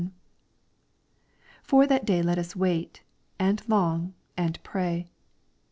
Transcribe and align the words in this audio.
For 1.61 1.85
that 1.85 2.05
day 2.05 2.23
let 2.23 2.39
us 2.39 2.55
wait, 2.55 3.03
and 3.37 3.61
long, 3.69 4.15
and 4.35 4.57
pray. 4.63 5.11